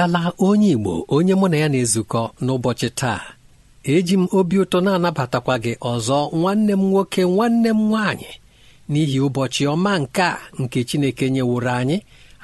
Ị 0.00 0.06
bịala 0.06 0.32
onye 0.38 0.68
Igbo 0.74 1.04
onye 1.14 1.34
mụ 1.40 1.46
na 1.50 1.56
ya 1.62 1.68
na-ezukọ 1.72 2.22
n'ụbọchị 2.44 2.88
taa 3.00 3.20
eji 3.92 4.14
m 4.16 4.24
obi 4.38 4.56
ụtọ 4.62 4.78
na-anabatakwa 4.84 5.54
gị 5.64 5.72
ọzọ 5.92 6.18
nwanne 6.38 6.72
m 6.72 6.82
nwoke 6.90 7.22
nwanne 7.32 7.70
m 7.70 7.80
nwaanyị 7.88 8.30
n'ihi 8.90 9.18
ụbọchị 9.26 9.62
ọma 9.72 9.92
nke 10.02 10.22
a 10.22 10.32
nke 10.60 10.78
Chineke 10.88 11.26
nyeworo 11.34 11.70
anyị 11.80 11.96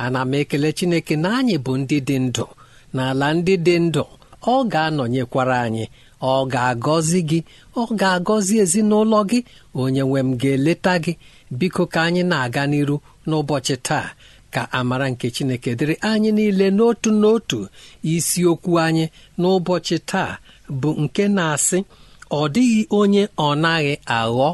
ana 0.04 0.20
m 0.24 0.32
ekele 0.40 0.68
Chineke 0.78 1.14
na 1.22 1.28
anyị 1.38 1.56
bụ 1.64 1.72
ndị 1.80 1.96
dị 2.08 2.16
ndụ 2.26 2.44
n'ala 2.94 3.26
ndị 3.36 3.54
dị 3.66 3.74
ndụ 3.86 4.02
ọ 4.52 4.54
ga-anọnyekwara 4.72 5.56
anyị 5.66 5.84
ọ 6.22 6.34
ga-agọzi 6.52 7.20
gị 7.30 7.38
ọ 7.80 7.82
ga-agọzi 8.00 8.54
ezinụlọ 8.62 9.18
gị 9.30 9.38
onye 9.80 10.02
nwe 10.08 10.20
m 10.26 10.30
ga-eleta 10.40 10.94
gị. 11.04 11.12
Biko 11.58 11.82
ka 11.92 12.00
anyị 12.06 12.22
na-aga 12.30 12.62
n'iru 12.70 12.96
n'ụbọchị 13.28 13.76
taa. 13.86 14.06
Ka 14.56 14.62
amara 14.78 15.06
nke 15.12 15.26
chineke 15.34 15.70
dịrị 15.78 15.94
anyị 16.10 16.30
niile 16.36 16.66
n'otu 16.76 17.10
n'otu. 17.20 17.58
Isiokwu 18.12 18.72
anyị 18.84 19.04
n'ụbọchị 19.40 19.96
taa 20.10 20.30
bụ 20.80 20.90
nke 21.02 21.24
na-asị 21.36 21.78
ọ 22.40 22.42
dịghị 22.54 22.80
onye 22.98 23.22
ọ 23.46 23.48
naghị 23.62 23.94
aghọ. 24.18 24.50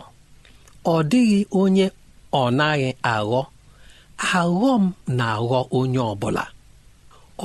Ọ 0.94 0.96
dịghị 1.10 1.38
onye 1.60 1.86
ọ 2.32 2.44
naghị 2.58 2.90
aghọ. 3.14 3.40
Aghọ 4.38 4.70
m 4.82 4.84
na-aghọ 5.18 5.58
onye 5.78 6.00
ọbụla 6.12 6.44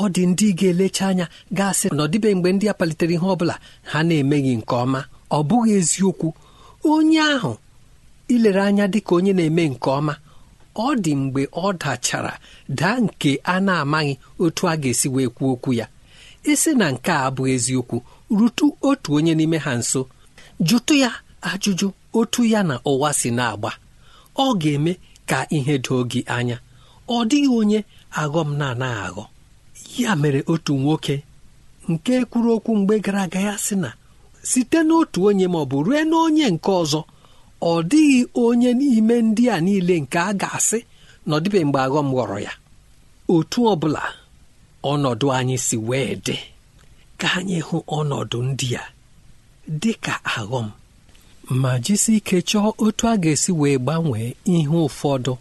ọ 0.01 0.03
dị 0.15 0.23
ndị 0.31 0.47
ga-elecha 0.59 1.05
anya 1.11 1.25
gasị 1.57 1.87
na 1.95 2.01
ọ 2.03 2.07
dịbe 2.11 2.29
mgbe 2.35 2.49
ndị 2.53 2.65
a 2.71 2.73
palitere 2.79 3.13
ihe 3.15 3.27
ọbụla 3.33 3.55
ha 3.91 3.99
na-emeghị 4.07 4.53
nke 4.59 4.73
ọma. 4.83 4.99
Ọ 5.37 5.39
bụghị 5.49 5.73
eziokwu. 5.79 6.27
Onye 6.93 7.19
ahụ 7.33 7.51
ilere 8.33 8.61
anya 8.69 8.85
dị 8.93 8.99
ka 9.07 9.11
onye 9.17 9.31
na-eme 9.37 9.63
nke 9.73 9.89
ọma 9.99 10.13
ọ 10.85 10.95
dị 11.03 11.11
mgbe 11.21 11.41
ọ 11.63 11.65
dachara 11.81 12.33
daa 12.79 12.97
nke 13.03 13.31
a 13.43 13.55
na-amaghị 13.65 14.13
otu 14.43 14.63
a 14.71 14.77
ga-esi 14.81 15.07
wee 15.15 15.27
kwuo 15.35 15.51
okwu 15.55 15.71
ya. 15.79 15.85
Isi 16.51 16.71
na 16.79 16.87
nke 16.93 17.11
a 17.11 17.29
bụ 17.35 17.43
eziokwu 17.53 17.97
rutu 18.37 18.65
otu 18.89 19.09
onye 19.17 19.33
n'ime 19.37 19.57
ha 19.65 19.71
nso. 19.79 20.01
Jụtụ 20.67 20.93
ya 21.03 21.11
ajụjụ 21.49 21.87
otu 22.19 22.41
ya 22.51 22.61
na 22.69 22.75
ụwa 22.91 23.09
si 23.19 23.29
na-agba. 23.37 23.71
Ọ 24.35 24.47
ga-eme 24.61 24.93
ka 25.29 25.39
ihe 25.57 25.75
doo 25.85 26.01
gị 26.11 26.19
anya. 26.37 26.57
Ọ 27.07 27.25
dịghị 27.29 27.49
onye 27.59 27.79
aghọm 28.21 28.49
na-anaghị 28.59 29.01
aghọ. 29.07 29.23
Ya 30.01 30.11
mere 30.21 30.41
otu 30.53 30.73
nwoke 30.77 31.15
nke 31.91 32.25
kwuru 32.29 32.49
okwu 32.55 32.71
mgbe 32.79 32.95
gara 33.05 33.21
aga 33.25 33.39
ya 33.47 33.53
sị 33.65 33.75
na 33.83 33.89
site 34.49 34.79
n'otu 34.87 35.19
onye 35.27 35.47
ma 35.53 35.59
ọ 35.59 35.65
bụ 35.71 35.77
rue 35.85 35.99
n'onye 36.09 36.45
nke 36.55 36.71
ọzọ. 36.81 37.01
Ọ 37.61 37.73
dịghị 37.89 38.19
onye 38.43 38.69
n'ime 38.79 39.15
ndị 39.27 39.43
a 39.55 39.57
niile 39.65 39.95
nke 40.03 40.19
a 40.19 40.31
ga-asị 40.41 40.79
na 41.25 41.31
ọ 41.37 41.39
dịbe 41.43 41.59
mgbe 41.67 41.79
aghọm 41.85 42.07
ghọrọ 42.15 42.37
ya. 42.47 42.53
Otu 43.33 43.59
ọ 43.71 43.73
bụla 43.81 44.03
ọnọdụ 44.91 45.25
anyị 45.37 45.57
si 45.65 45.77
wee 45.87 46.15
dị 46.25 46.37
ka 47.19 47.27
anyị 47.37 47.57
hụ 47.67 47.77
ọnọdụ 47.97 48.37
ndị 48.49 48.69
a 48.81 48.83
dị 49.81 49.91
ka 50.05 50.13
aghọm 50.35 50.67
ma 51.61 51.71
jisi 51.85 52.11
ike 52.19 52.37
chọọ 52.49 52.69
otu 52.85 53.03
a 53.11 53.17
ga-esi 53.23 53.51
wee 53.59 53.77
gbanwee 53.83 54.29
ihe 54.53 54.67
ụfọdụ. 54.87 55.33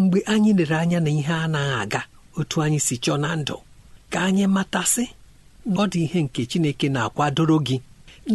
Mgbe 0.00 0.18
anyị 0.32 0.50
lere 0.58 0.76
anya 0.82 0.98
na 1.04 1.10
ihe 1.18 1.34
anaghị 1.44 1.74
aga 1.82 2.00
otu 2.38 2.56
anyị 2.64 2.78
si 2.86 2.94
chọọ 3.04 3.16
na 3.22 3.28
ndụ 3.40 3.56
ka 4.12 4.18
anyị 4.28 4.44
matasị 4.56 5.04
na 5.72 5.76
ọ 5.82 5.86
dị 5.92 6.00
ihe 6.06 6.18
nke 6.24 6.40
Chineke 6.50 6.86
na-akwadoro 6.94 7.56
gị. 7.66 7.76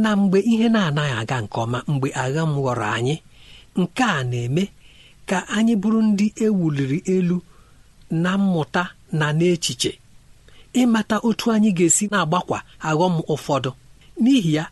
Na 0.04 0.10
mgbe 0.20 0.40
ihe 0.52 0.68
na-anaghị 0.74 1.14
aga 1.22 1.38
nke 1.44 1.58
ọma 1.64 1.80
mgbe 1.92 2.08
agha 2.24 2.44
m 2.46 2.54
ghọrọ 2.64 2.86
anyị 2.98 3.16
nke 3.80 4.04
a 4.04 4.24
na-eme 4.30 4.64
ka 5.30 5.38
anyị 5.56 5.74
bụrụ 5.82 6.00
ndị 6.10 6.26
ewuliri 6.46 7.00
elu 7.16 7.38
na 8.24 8.32
mmụta 8.42 8.84
na 9.20 9.28
n'echiche 9.38 9.92
ịmata 10.82 11.16
otu 11.28 11.46
anyị 11.54 11.70
ga-esi 11.78 12.06
na-agbakwa 12.12 12.58
aghọm 12.90 13.16
ụfọdụ. 13.34 13.72
N'ihi 14.22 14.52
ya 14.58 14.66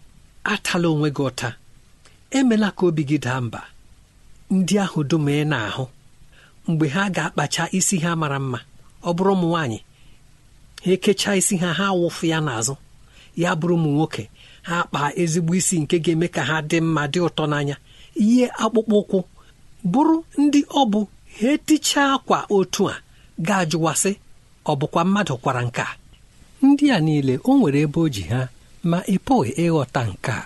atala 0.54 0.88
onwe 0.94 1.10
gị 1.16 1.24
ụta. 1.30 1.50
Emela 2.38 2.70
ka 2.78 2.84
obi 2.88 3.04
gị 3.10 3.18
daa 3.26 3.42
mba. 3.46 3.62
Ndị 4.56 4.76
ahụ 4.84 5.00
dum 5.10 5.26
ị 5.28 5.46
na-ahụ 5.52 5.86
mgbe 6.68 6.86
ha 6.94 7.02
ga-akpacha 7.16 7.64
isi 7.78 7.98
ha 8.04 8.12
mara 8.22 8.40
mma 8.44 8.60
ọ 9.04 9.10
bụrụ 9.16 9.32
ụmụ 9.36 9.48
nwaanyị 9.52 9.80
ha 10.84 10.90
ekechaa 10.96 11.36
isi 11.42 11.56
ha 11.62 11.70
ha 11.78 11.86
awụfụ 11.92 12.24
ya 12.32 12.40
n'azụ 12.46 12.76
ya 13.42 13.50
bụrụ 13.60 13.76
ụmụ 13.78 13.90
nwoke. 13.96 14.24
Ha 14.68 14.78
kpaa 14.90 15.10
ezigbo 15.22 15.52
isi 15.60 15.76
nke 15.84 15.96
ga-eme 16.04 16.28
ka 16.36 16.42
ha 16.50 16.58
dị 16.70 16.78
mma 16.82 17.04
dị 17.12 17.20
ụtọ 17.28 17.44
n'anya. 17.52 17.76
Ihe 18.24 18.46
akpụkpọ 18.64 18.96
ụkwụ 19.02 19.20
bụrụ 19.92 20.18
ndị 20.42 20.60
ọ 20.80 20.82
bụ 20.92 21.02
ha 21.40 21.48
etichaa 21.56 22.10
akwa 22.16 22.38
otu 22.58 22.84
a 22.94 22.96
ga-ajụwasị 23.48 24.12
ọ 24.66 24.74
bụkwa 24.80 25.02
mmadụ 25.06 25.34
kwara 25.44 25.62
nka 25.70 25.86
ndị 26.66 26.86
a 26.96 27.00
niile 27.06 27.34
o 27.44 27.52
nwere 27.60 27.80
ebe 27.86 28.00
o 28.00 28.08
ji 28.16 28.22
ha 28.32 28.42
ma 28.90 28.98
ị 29.14 29.16
pụghị 29.26 29.52
ịghọta 29.64 30.02
nke 30.12 30.32
a. 30.32 30.46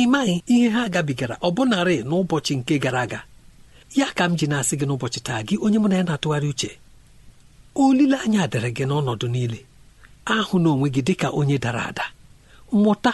Ị 0.00 0.02
maghị 0.12 0.36
ihe 0.54 0.68
ha 0.74 0.82
gabigara 0.94 1.36
ọbụnarị 1.46 1.96
n'ụbọchị 2.08 2.52
nke 2.60 2.74
gara 2.84 3.00
aga. 3.06 3.20
Ya 3.98 4.06
ka 4.16 4.24
m 4.28 4.32
ji 4.38 4.46
na-asị 4.50 4.74
gị 4.80 4.86
n'ụbọchị 4.88 5.20
taa 5.26 5.40
gị 5.48 5.54
onye 5.64 5.78
mụ 5.82 5.88
na 5.90 5.96
ya 5.98 6.04
na-atụgharị 6.08 6.48
uche 6.52 6.70
olileanya 7.82 8.42
dịrị 8.52 8.70
gị 8.76 8.84
n'ọnọdụ 8.88 9.26
niile. 9.34 9.58
Ahụ 10.34 10.54
na 10.62 10.68
onwe 10.74 10.88
gị 10.94 11.02
dị 11.06 11.14
ka 11.20 11.28
onye 11.38 11.56
dara 11.64 11.82
ada. 11.90 12.04
Mụta 12.82 13.12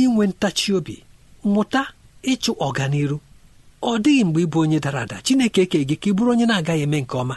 inwe 0.00 0.24
ntachi 0.30 0.68
obi 0.78 0.96
mụta 1.54 1.82
ịchụ 2.32 2.52
ọganiru. 2.66 3.16
Ọ 3.82 3.92
dịghị 4.04 4.22
mgbe 4.26 4.40
ịbụ 4.46 4.58
onye 4.64 4.78
dara 4.84 5.00
ada 5.04 5.16
Chineke 5.24 5.60
eke 5.64 5.78
gị 5.88 5.96
ka 6.02 6.08
ị 6.10 6.12
bụrụ 6.16 6.30
onye 6.34 6.46
na-agaghị 6.48 6.82
eme 6.86 6.98
nke 7.02 7.16
ọma. 7.22 7.36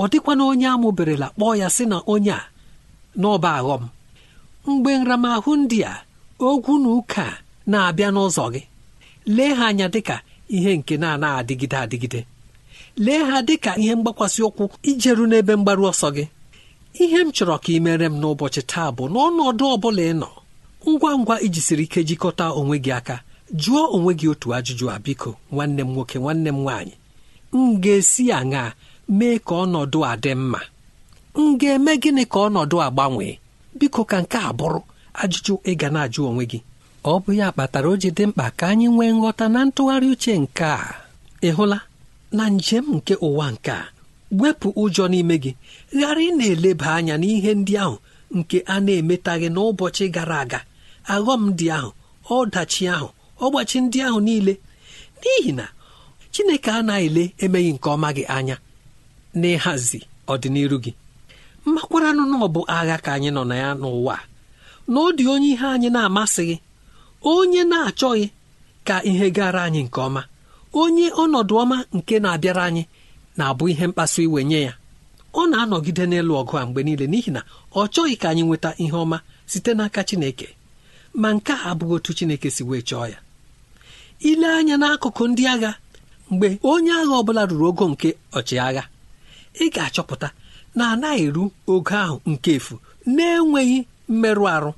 Ọ 0.00 0.02
dịkwana 0.10 0.42
onye 0.50 0.66
amụberela 0.74 1.26
kpọọ 1.34 1.52
ya 1.60 1.68
sị 1.76 1.84
na 1.90 1.96
onye 2.12 2.32
a 2.32 2.42
n'ọba 3.20 3.50
aghọm. 3.58 3.82
Mgbe 4.66 4.90
nramahụ 5.00 5.50
ndị 5.60 5.78
a 5.92 5.94
ogwu 6.48 6.72
na 6.82 6.88
ụka 6.98 7.24
na-abịa 7.70 8.08
n'ụzọ 8.14 8.44
gị 8.54 8.62
lee 9.36 9.52
ha 9.58 9.64
anya 9.70 9.86
dịka 9.94 10.16
ihe 10.56 10.70
nke 10.78 10.94
na-anaghị 11.02 11.38
adịgide 11.40 11.76
adịgide. 11.84 12.20
Lee 13.04 13.22
ha 13.28 13.36
dịka 13.48 13.70
ihe 13.82 13.94
mgbakwasị 13.98 14.40
ụkwụ 14.48 14.64
ijeru 14.90 15.24
n'ebe 15.30 15.52
mgbaru 15.58 15.84
ọsọ 15.92 16.08
gị. 16.16 16.24
Ihe 17.02 17.18
m 17.24 17.28
chọrọ 17.36 17.56
ka 17.64 17.70
ị 17.72 17.80
mere 17.84 18.06
m 18.08 18.16
n'ụbọchị 18.20 18.62
taa 18.70 18.88
bụ 18.96 19.04
n'ọnọdụ 19.12 19.64
ọ 19.74 19.76
bụla 19.82 20.02
ị 20.10 20.14
nọ 20.22 20.28
ngwa 20.90 21.18
ngwa 21.18 21.36
ijisiri 21.46 21.84
ike 21.84 22.00
jikọta 22.08 22.44
onwe 22.60 22.76
gị 22.84 22.92
aka 22.98 23.16
jụọ 23.62 23.82
onwe 23.96 24.12
gị 24.18 24.26
otu 24.32 24.48
ajụjụ 24.56 24.86
a 24.94 24.98
biko 25.04 25.30
nwanne 25.52 25.82
m 25.84 25.90
nwoke 25.94 26.16
nwanne 26.22 26.50
m 26.52 26.58
nwaanyị 26.64 26.94
m 27.52 27.76
ga-esi 27.82 28.24
aṅaa 28.38 28.68
mee 29.16 29.38
ka 29.46 29.54
ọnọdụ 29.64 29.98
a 30.10 30.16
dị 30.22 30.32
mma? 30.34 30.60
M 31.36 31.56
ga-eme 31.60 31.92
gịnị 32.02 32.24
ka 32.32 32.38
ọnọdụ 32.46 32.76
a 32.80 32.88
gbanwee? 32.94 33.34
Biko 33.78 34.04
ka 34.10 34.16
nke 34.22 34.38
a 34.38 34.50
bụrụ 34.58 34.80
ajụjụ 35.22 35.54
ị 35.70 35.72
ga 35.80 35.88
na-ajụ 35.94 36.20
onwe 36.28 36.44
gị. 36.50 36.58
Ọ 37.04 37.14
bụ 37.22 37.30
ya 37.40 37.48
kpatara 37.52 37.88
o 37.92 37.96
ji 38.00 38.10
dị 38.16 38.24
mkpa 38.26 38.46
ka 38.58 38.64
anyị 38.72 38.86
nwee 38.94 39.12
nghọta 39.14 39.44
na 39.54 39.60
ntụgharị 39.64 40.08
uche 40.14 40.32
nke 40.42 40.64
a. 40.64 40.94
Ị 41.42 41.50
hụla? 41.56 41.78
Na 42.36 42.44
njem 42.48 42.84
nke 42.96 43.14
ụwa 43.26 43.46
nke 43.52 43.70
a 43.70 43.84
wepụ 44.40 44.68
ụjọ 44.82 45.04
n'ime 45.12 45.36
gị 45.42 45.52
ghara 45.98 46.20
ị 46.20 46.30
na-eleba 46.38 46.88
anya 46.96 47.14
n'ihe 47.20 47.50
ndị 47.60 47.74
ahụ 47.84 47.96
nke 48.38 48.56
a 48.66 48.80
na-emetaghị 48.84 49.48
n'ụbọchị 49.54 50.04
gara 50.14 50.38
aga. 50.44 50.60
Aghọm 51.14 51.42
ndị 51.50 51.66
ahụ 51.78 51.90
ọdachi 52.34 52.84
ahụ 52.94 53.08
ọgbachi 53.44 53.78
ndị 53.84 53.98
ahụ 54.06 54.18
niile. 54.26 54.54
N'ihi 55.20 55.52
na 55.58 55.66
Chineke 56.32 56.70
anaghị 56.70 57.06
ele 57.06 57.24
emeghị 57.44 57.70
nke 57.74 57.88
ọma 57.94 58.08
gị 58.16 58.24
anya 58.36 58.56
n'ịhazi 59.40 59.98
ọdịnihu 60.32 60.76
gị. 60.84 60.92
Mmakwaranụ 61.66 62.22
na 62.30 62.36
ọ 62.46 62.48
bụ 62.54 62.60
agha 62.76 62.96
ka 63.04 63.10
anyị 63.16 63.30
nọ 63.36 63.42
na 63.50 63.54
ya 63.62 63.70
n'ụwa. 63.80 64.16
Na 64.92 64.98
ọ 65.00 65.08
dị 65.16 65.24
onye 65.32 65.48
ihe 65.54 65.66
anyị 65.74 65.88
na-amasịghị 65.94 66.56
onye 67.32 67.62
na-achọghị 67.70 68.26
ka 68.86 68.96
ihe 69.10 69.26
gara 69.36 69.60
anyị 69.68 69.80
nke 69.86 70.00
ọma 70.08 70.22
onye 70.82 71.06
ọnọdụ 71.22 71.54
ọma 71.62 71.76
nke 71.96 72.14
na-abịara 72.22 72.62
anyị 72.68 72.82
na-abụ 73.36 73.64
ihe 73.72 73.84
mkpasu 73.86 74.20
iwe 74.26 74.40
nye 74.50 74.60
ya. 74.66 74.72
Ọ 75.34 75.42
na-anọgide 75.50 76.04
n'elu 76.10 76.32
ọgụ 76.40 76.54
a 76.60 76.66
mgbe 76.66 76.80
niile 76.86 77.06
n'ihi 77.12 77.30
na 77.36 77.40
ọ 77.74 77.86
chọghị 77.94 78.14
ka 78.22 78.26
anyị 78.30 78.42
nweta 78.46 78.70
ihe 78.82 78.96
ọma 79.04 79.18
site 79.50 79.70
n'aka 79.78 80.00
Chineke. 80.08 80.48
Ma 81.20 81.28
nke 81.36 81.52
a 81.52 81.64
abụghị 81.70 81.94
otu 81.96 82.10
Chineke 82.16 82.48
si 82.56 82.62
wee 82.68 82.82
chọọ 82.88 83.06
ya. 83.12 83.18
Ile 84.30 84.46
anya 84.58 84.76
n'akụkụ 84.80 85.22
ndị 85.30 85.44
agha 85.52 85.72
mgbe 86.30 86.48
onye 86.70 86.92
agha 87.00 87.14
ọ 87.20 87.22
bụla 87.26 87.42
ruru 87.50 87.64
ogo 87.70 87.84
nke 87.92 88.08
ọchịagha 88.38 88.84
ị 89.64 89.66
ga-achọpụta 89.74 90.28
na 90.76 90.82
anaghị 90.92 91.22
eru 91.28 91.44
ogo 91.72 91.94
ahụ 92.04 92.16
nke 92.32 92.50
efu 92.58 92.74
na-enweghị 93.14 93.78
mmerụ 94.12 94.44
arụ. 94.54 94.70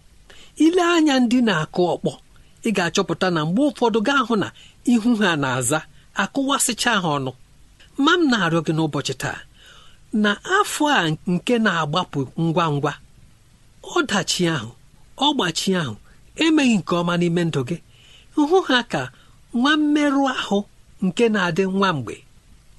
Ile 0.64 0.82
anya 0.96 1.14
ndị 1.22 1.38
na-akụ 1.48 1.80
ọkpọ 1.94 2.12
ị 2.68 2.70
ga-achọpụta 2.76 3.26
na 3.34 3.40
mgbe 3.46 3.62
ụfọdụ 3.70 3.98
gaa 4.06 4.22
hụ 4.28 4.34
na 4.42 4.48
ihu 4.92 5.10
ha 5.20 5.30
na-aza 5.42 5.78
akụwasịcha 6.22 6.92
ha 7.02 7.08
ọnụ. 7.16 7.32
Ma 8.04 8.12
m 8.18 8.22
na-arịọ 8.30 8.60
gị 8.66 8.72
n'ụbọchị 8.76 9.14
taa 9.22 9.38
na 10.22 10.30
afọ 10.58 10.84
a 10.98 11.10
nke 11.32 11.54
na-agbapụ 11.64 12.20
ngwa 12.44 12.64
ngwa 12.74 12.92
ọdachi 13.96 14.42
ahụ 14.56 14.70
ọgbachi 15.26 15.70
ahụ 15.82 15.94
emeghị 16.44 16.76
nke 16.78 16.92
ọma 17.00 17.14
n'ime 17.20 17.42
ndụ 17.48 17.60
gị. 17.68 17.76
Hụ 18.36 18.60
ha 18.68 18.78
ka 18.92 19.02
nwa 19.54 19.72
mmerụ 19.76 20.22
ahụ 20.34 20.58
nke 21.04 21.24
na-adị 21.28 21.62
nwa 21.76 21.88
mgbe. 21.96 22.14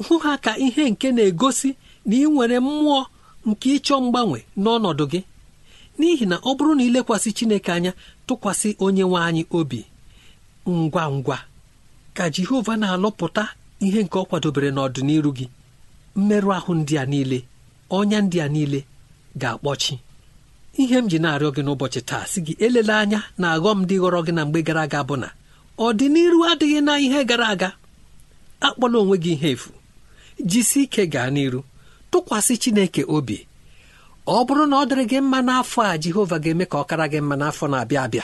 Hụ 0.06 0.13
ha 0.24 0.34
ka 0.44 0.52
ihe 0.66 0.84
nke 0.92 1.07
na-egosi 1.16 1.69
na 2.07 2.16
ị 2.16 2.25
nwere 2.34 2.57
mmụọ 2.66 3.00
nke 3.48 3.68
ịchọ 3.78 3.96
mgbanwe 4.04 4.40
n'ọnọdụ 4.63 5.06
gị. 5.12 5.19
N'ihi 6.00 6.25
na 6.31 6.36
ọ 6.36 6.52
bụrụ 6.57 6.72
na 6.78 6.84
ilekwasị 6.88 7.30
Chineke 7.38 7.72
anya 7.78 7.92
tụkwasị 8.28 8.69
onye 8.86 9.04
nwe 9.10 9.19
anyị 9.28 9.44
obi. 9.58 9.80
Ngwa 10.69 11.04
ngwa 11.16 11.38
ka 12.16 12.24
Jehova 12.34 12.74
na-alụpụta 12.81 13.44
ihe 13.86 14.00
nke 14.04 14.18
ọ 14.19 14.25
kwadobere 14.30 14.69
n'ọdịnihu 14.75 15.30
gị. 15.38 15.46
Mmerụ 16.18 16.50
ahụ 16.58 16.72
ndị 16.80 16.94
a 17.01 17.06
niile 17.12 17.40
ọnya 17.98 18.18
ndị 18.25 18.38
a 18.42 18.48
niile 18.54 18.80
ga-akpọchi. 19.40 19.94
Ihe 20.81 20.98
m 21.01 21.07
ji 21.10 21.18
na-arịọ 21.24 21.50
gị 21.56 21.62
n'ụbọchị 21.66 22.01
taa 22.10 22.25
sị 22.31 22.39
gị 22.45 22.54
elele 22.66 22.94
anya 22.94 23.19
na 23.38 23.48
aghọm 23.56 23.80
dị 23.89 23.95
ghọrọ 24.01 24.19
gị 24.25 24.31
na 24.33 24.45
mgbe 24.45 24.60
gara 24.68 24.81
aga 24.88 25.01
bụ 25.07 25.16
na 25.22 25.27
ọdịnihu 25.86 26.39
adịghị 26.51 26.80
na 26.88 26.94
ihe 27.06 27.22
gara 27.30 27.48
aga. 27.54 27.69
Akpọla 28.68 28.98
onwe 29.01 29.18
gị 29.24 29.31
ihe 29.36 29.50
efu. 29.56 29.69
Jisi 30.50 30.80
ike 30.83 31.04
gaa 31.13 31.30
n'iru. 31.33 31.62
Tụkwasị 32.12 32.53
Chineke 32.62 33.03
obi. 33.15 33.38
Ọ 34.27 34.38
bụrụ 34.48 34.63
na 34.70 34.75
ọ 34.82 34.86
dịrị 34.89 35.05
gị 35.12 35.20
mma 35.22 35.39
n'afọ 35.48 35.79
a 35.91 35.98
Jehova 36.03 36.38
ga-eme 36.44 36.65
ka 36.72 36.77
ọ 36.77 36.86
kara 36.89 37.05
gị 37.12 37.20
mma 37.22 37.36
n'afọ 37.41 37.65
na-abịa 37.72 38.01
abịa. 38.05 38.24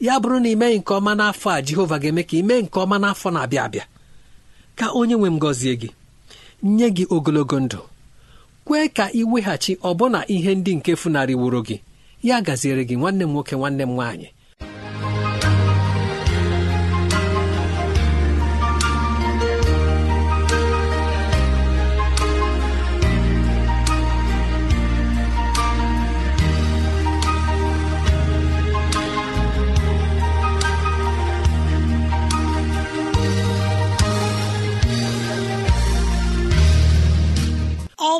Ya 0.00 0.14
bụrụ 0.20 0.36
na 0.42 0.48
imeghị 0.54 0.78
nke 0.78 0.92
ọma 0.98 1.12
n'afọ 1.20 1.48
a 1.56 1.62
Jehova 1.66 1.96
ga-eme 2.02 2.22
ka 2.28 2.36
ime 2.40 2.56
nke 2.62 2.78
ọma 2.84 2.96
n'afọ 3.02 3.28
na-abịa 3.34 3.62
abịa. 3.66 3.84
Ka 4.78 4.86
onye 4.98 5.14
nwe 5.16 5.28
m 5.30 5.38
gọzie 5.42 5.74
gị 5.80 5.88
nye 6.62 6.88
gị 6.96 7.04
ogologo 7.14 7.56
ndụ. 7.60 7.78
Kwee 8.64 8.88
ka 8.88 9.06
ị 9.12 9.22
weghachi 9.32 9.72
ọbụna 9.88 10.20
ihe 10.34 10.54
ndị 10.54 10.72
nke 10.76 10.92
funarịworo 10.96 11.60
gị. 11.68 11.76
Ya 12.22 12.40
gaziere 12.46 12.84
gị 12.88 12.96
nwanne 12.96 13.24
m 13.26 13.32
nwoke 13.32 13.54
nwanne 13.56 13.82
m 13.86 13.90
nwaanyị. 13.96 14.28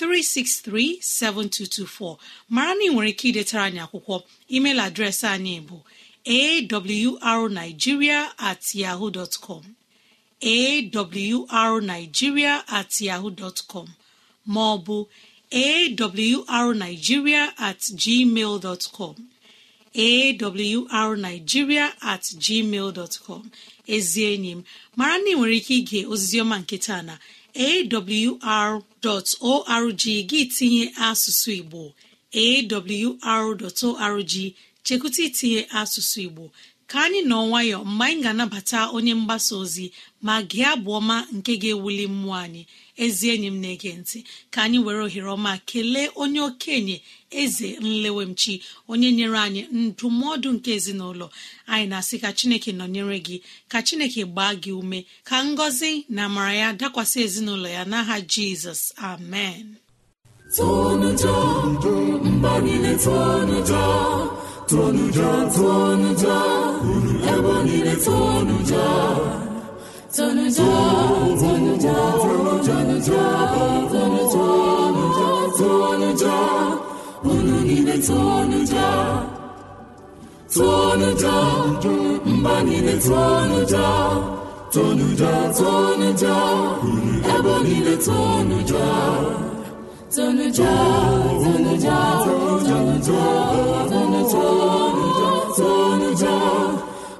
363-7224 0.00 2.16
mara 2.48 2.74
na 2.74 2.84
ị 2.84 2.88
nwere 2.92 3.10
ike 3.12 3.28
idetara 3.28 3.64
anyị 3.68 3.80
akwụkwọ. 3.86 4.16
Email 4.56 4.78
adreesị 4.86 5.26
anyị 5.36 5.54
bụ 5.68 5.76
awrnigeria 6.26 8.32
at 8.38 8.74
yahoo 8.74 9.10
dot 9.10 9.38
com. 9.40 9.62
Awrnigeria 11.52 12.64
at 12.68 13.00
yahoo 13.00 13.30
com. 13.68 13.88
Ma 14.46 14.60
ọ 14.76 14.84
bụ 14.84 15.06
awrnigeria 15.52 17.52
at 17.58 17.80
gmail 17.80 18.60
com. 18.92 19.14
Awrnigeria 19.94 21.92
at 22.02 22.22
gmail 22.22 22.92
dot 22.94 23.18
com. 23.26 23.50
Ezi 23.86 24.22
enyi 24.24 24.52
m 24.56 24.64
mara 24.96 25.18
na 25.18 25.30
ị 25.30 25.34
nwere 25.36 25.56
ike 25.56 25.74
ige 25.76 26.06
oziziọma 26.06 26.58
nke 26.62 26.78
na 27.02 27.18
awr.org 27.66 29.12
gị 30.30 30.40
tinye 30.54 30.84
asụsụ 31.08 31.50
Igbo. 31.60 31.82
Awr.org 32.42 34.32
chekwụta 34.86 35.20
itinye 35.28 35.60
asụsụ 35.80 36.18
igbo. 36.26 36.44
Ka 36.90 36.98
anyị 37.04 37.20
nọ 37.30 37.36
nwayọ 37.48 37.78
mgbe 37.90 38.04
anyị 38.08 38.20
ga-anabata 38.24 38.78
onye 38.96 39.12
mgbasa 39.20 39.52
ozi 39.62 39.86
ma 40.26 40.34
gị 40.50 40.60
abụ 40.72 40.90
ọma 40.98 41.16
nke 41.36 41.52
ga-ewuli 41.62 42.04
mmụọ 42.12 42.34
anyị. 42.44 42.62
Ezi 43.04 43.24
enyi 43.34 43.46
m 43.54 43.56
na-ege 43.62 43.90
ntị. 44.00 44.18
Ka 44.52 44.58
anyị 44.64 44.78
were 44.84 45.00
ohere 45.06 45.30
ọma 45.36 45.52
kelee 45.68 46.08
onye 46.22 46.40
okenye 46.48 46.96
eze 47.30 47.68
nlewemchi 47.80 48.54
onye 48.88 49.08
nyere 49.16 49.38
anyị 49.46 49.62
ndụmọdụ 49.80 50.48
nke 50.56 50.70
ezinụlọ. 50.78 51.26
Anyị 51.72 51.86
na-asị 51.90 52.16
ka 52.22 52.30
chineke 52.38 52.70
nọnyere 52.78 53.18
gị 53.26 53.36
ka 53.72 53.78
chineke 53.86 54.22
gbaa 54.32 54.52
gị 54.62 54.70
ume 54.80 54.98
ka 55.28 55.36
ngọzi 55.48 55.92
na 56.14 56.20
amara 56.28 56.52
ya 56.60 56.68
dakwasị 56.80 57.18
ezinụlọ 57.26 57.68
ya 57.76 57.82
n'aha 57.90 58.16
jizọs. 58.32 58.82
Amen. 59.10 59.66
Tonuja 60.56 61.36
niile 77.70 77.98
tonuja 77.98 78.88
tonuja 80.54 81.32
mba 82.26 82.62
niile 82.62 82.92
tonuja 83.06 83.88
tonuja 84.72 85.32
tonuja 85.58 86.36
ebe 87.34 87.54
niile 87.64 87.96
tonuja 88.06 88.86
tonuja 90.14 90.72
tonuja 91.44 91.98
tonuja 92.66 93.26
tonuja 95.56 96.34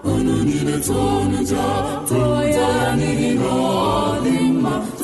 unu 0.04 0.36
niile 0.44 0.76
tonuja 0.86 1.64
too 2.08 2.42
ya 2.56 2.96
n'ihi 2.98 3.30
na 3.40 3.52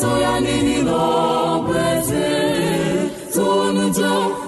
ọ 0.09 0.13
ya 0.23 0.35
n'ihi 0.45 0.79
na 0.89 1.56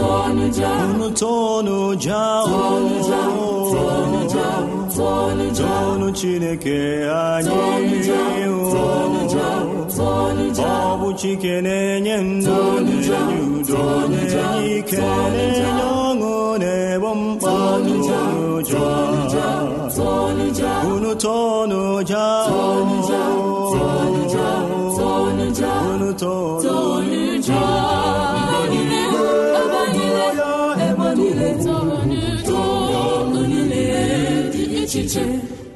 unu 0.00 1.10
tonụja 1.20 2.22
tonụja 2.50 4.48
tonu 5.58 6.10
Chineke 6.18 6.78
anyị 7.10 7.50
ọ 10.58 10.96
bụ 11.00 11.08
Chike 11.20 11.54
na-enye 11.64 12.16
ndụ 12.16 12.56
na-enye 12.86 13.18
udo 13.56 13.82
na-enye 14.10 14.78
ike 14.78 14.96
na-enye 14.96 15.84
ọṅụ 16.06 16.32
na-egbo 16.60 17.10
mkpa 17.20 17.52
unu 17.74 17.96
tonuja 18.70 19.84
unu 20.92 21.12
tonuja 21.22 22.24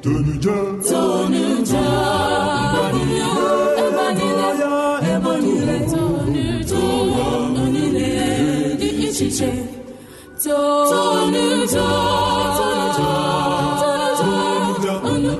tonuja 0.03 0.55
tonuja 0.89 1.83
dị 8.79 8.89
iche 9.07 9.25
iche 9.27 9.49
tonuja 10.43 11.87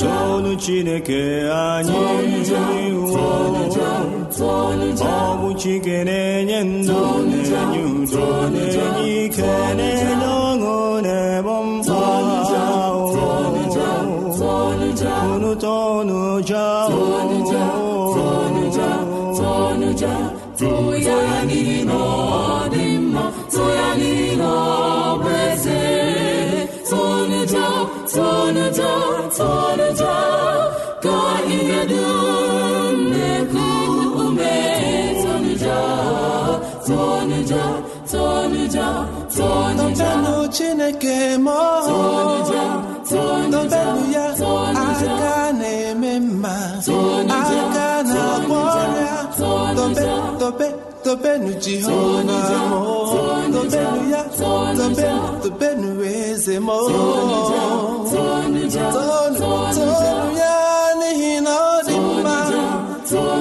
tonu 0.00 0.50
Chineke 0.62 1.20
anyị 1.50 2.00
ọ 5.00 5.36
bụ 5.40 5.48
Chike 5.60 5.96
na-enye 6.08 6.58
ndụ 6.64 7.00
na-enye 7.28 7.82
udo 7.98 8.26
na-enye 8.54 9.04
ike 9.24 9.50
na-enye 9.78 10.28
ọṅụ 10.46 10.74
na-ebo 11.04 11.54
mkpa 11.70 12.00
unu 15.34 15.50
tọnụja 15.62 16.64
tụya 20.58 20.89
chineke 40.90 41.38
ma 41.38 41.82
tobenụ 43.08 44.12
ya 44.12 44.26
aka 44.30 45.52
na-eme 45.52 46.12
mma. 46.20 46.54
aka 47.38 48.02
na-agwọ 48.08 48.60
ọrịa 48.80 49.16
tobe 50.40 50.68
tobenụ 51.04 51.52
jehova 51.64 52.38
tobenụ 53.52 54.02
ya 54.12 54.22
tobenụ 55.42 55.90
eze 56.14 56.56
mo 56.66 56.76
tonu 58.10 58.60
ya 60.40 60.54
n'ihi 60.98 61.32
na 61.44 61.52
ọ 61.70 61.82
dị 61.86 61.96
mma. 61.98 62.36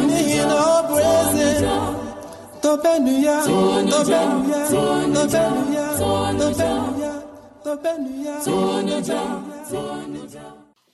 n'ihi 0.08 0.40
na 0.50 0.58
ọ 0.74 0.78
bụ 0.88 0.96
eze. 1.16 1.50
tobenu 2.64 3.14
ya 3.26 3.38
tobenu 3.92 4.38
ya 4.52 4.62
tobenu 5.14 5.62
ya 5.76 5.86
tobenu 6.40 7.02
ya. 7.02 7.09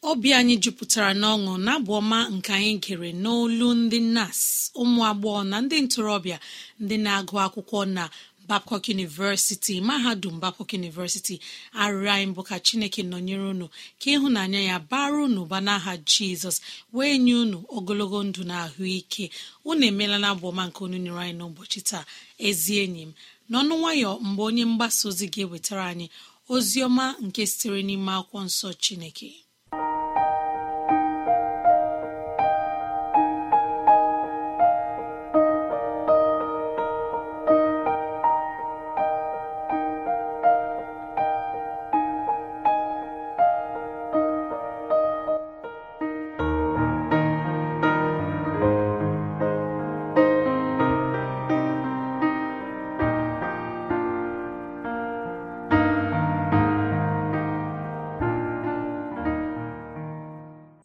Obi 0.09 0.29
anyị 0.37 0.55
jupụtara 0.63 1.11
n'ọṅụ 1.21 1.53
na-abụ 1.65 1.91
ọma 1.99 2.17
nke 2.35 2.51
anyị 2.57 2.73
gere 2.83 3.09
n'olu 3.23 3.67
ndị 3.81 3.99
nas 4.15 4.39
ụmụ 4.81 4.99
agbọghọ 5.09 5.41
na 5.51 5.57
ndị 5.63 5.77
ntorobịa 5.85 6.37
ndị 6.81 6.95
na-agụ 7.05 7.35
akwụkwọ 7.45 7.79
na 7.97 8.03
Babcock 8.47 8.85
University 8.89 9.75
mahadum 9.81 10.35
Babcock 10.43 10.71
University. 10.81 11.35
Arịrịọ 11.81 12.11
anyị 12.15 12.33
bụ 12.35 12.41
ka 12.49 12.55
Chineke 12.65 13.01
nọnyere 13.03 13.45
unu 13.53 13.67
ka 13.99 14.07
ịhụnanya 14.15 14.59
ya 14.69 14.77
bara 14.89 15.17
unu 15.25 15.41
ba 15.51 15.57
n'aha 15.65 15.93
Jizọs 16.09 16.57
wee 16.93 17.17
nye 17.25 17.35
unu 17.43 17.57
ogologo 17.77 18.19
ndụ 18.27 18.41
na 18.49 18.55
ahụike. 18.65 19.25
Unu 19.69 19.83
emeela 19.89 20.17
na 20.21 20.27
abụ 20.33 20.45
ọma 20.51 20.63
nke 20.67 20.79
unu 20.85 20.97
nyere 21.03 21.19
anyị 21.23 21.33
n'ụbọchị 21.39 21.79
taa. 21.89 22.05
Ezi 22.47 22.73
enyi 22.83 23.01
m 23.09 23.11
n'ọnụ 23.51 23.73
nwayọ 23.81 24.11
mgbe 24.27 24.41
onye 24.49 24.63
mgbasa 24.71 25.03
ozi 25.09 25.25
ga-ewetara 25.33 25.83
anyị 25.91 26.07
ozi 26.53 26.79
ọma 26.87 27.05
nke 27.25 27.41
sitere 27.51 27.79
n'ime 27.87 28.11
akwụkwọ 28.19 28.39
nsọ 28.47 28.69
Chineke. 28.83 29.29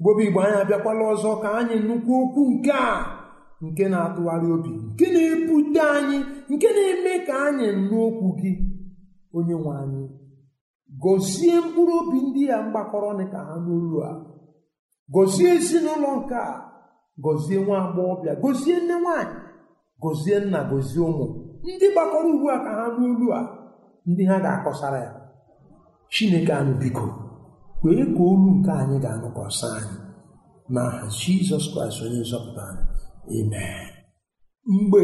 Obi 0.09 0.23
igbo 0.27 0.39
anyị 0.45 0.57
abịakwala 0.63 1.03
ọzọ 1.13 1.31
ka 1.43 1.49
anyị 1.59 1.75
nnukwu 1.81 2.13
okwu 2.23 2.41
nke 2.53 2.73
a 2.73 2.93
nke 3.67 3.85
na-atụgharị 3.93 4.49
obi 4.57 4.71
nke 4.89 5.07
na-ebute 5.15 5.81
anyị 5.97 6.19
nke 6.53 6.69
na-eme 6.77 7.13
ka 7.27 7.35
anyị 7.47 7.67
nụ 7.89 7.97
okwu 8.09 8.27
gị. 8.41 8.53
Onye 9.37 9.55
nwe 9.63 9.73
anyị 9.83 10.03
gọzie 11.03 11.55
mkpụrụ 11.65 11.93
obi 12.01 12.19
ndị 12.27 12.43
a 12.57 12.63
mgbakọrọ 12.65 13.11
ka 13.33 13.39
ha 13.49 13.55
n'olu 13.65 13.99
a. 14.09 14.11
Gọzie 15.15 15.49
ezinụlọ 15.57 16.11
nke 16.19 16.35
a 16.35 16.55
gọzie 17.25 17.59
nwa 17.65 17.77
agbọghọbịa 17.85 18.33
gọzie 18.43 18.77
nne 18.83 18.95
nwaanyị 19.03 19.37
gọzie 20.03 20.37
nna 20.45 20.59
gọzie 20.71 21.03
ụmụ. 21.11 21.27
Ndị 21.75 21.87
gbakọrọ 21.93 22.29
ugbu 22.33 22.47
a 22.55 22.59
ka 22.65 22.71
ha 22.79 22.85
n'olu 22.97 23.27
a 23.39 23.41
ndị 24.11 24.23
ha 24.31 24.37
ga-akọsara 24.45 24.99
ya. 25.07 25.13
Chineke 26.13 26.53
anyị 26.59 26.75
biko. 26.81 27.07
Kwee 27.81 28.05
ka 28.15 28.23
olu 28.31 28.49
nke 28.59 28.71
anyị 28.81 28.97
ga-anụkwasị 29.05 29.67
anyị 29.77 29.97
n'aha 30.73 31.05
jizọs 31.19 31.65
kraịst 31.73 32.01
onye 32.05 32.21
nzọpụta 32.25 32.65
amen. 33.37 33.89
Mgbe 34.75 35.01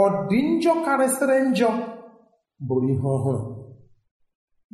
ọ 0.00 0.04
dị 0.28 0.38
njọ 0.52 0.72
karịsịrị 0.84 1.36
njọ 1.50 1.70
bụrụ 2.66 2.88
ihe 2.94 3.08
ọhụrụ. 3.16 3.42